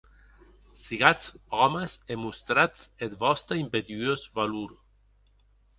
Sigatz 0.83 1.25
òmes 1.65 1.91
e 2.11 2.15
mostratz 2.23 2.79
eth 3.03 3.17
vòste 3.23 3.53
impetuós 3.63 4.21
valor. 4.37 4.71